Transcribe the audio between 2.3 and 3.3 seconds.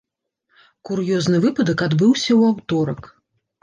ў аўторак.